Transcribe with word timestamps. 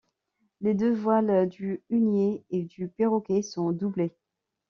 Les 0.61 0.73
deux 0.73 0.95
voiles 0.95 1.47
du 1.47 1.83
hunier 1.91 2.43
et 2.49 2.63
du 2.63 2.87
perroquet 2.87 3.43
sont 3.43 3.71
doublées. 3.71 4.15